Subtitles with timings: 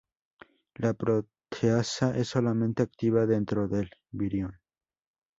[0.73, 4.57] La proteasa es solamente activa dentro del virión.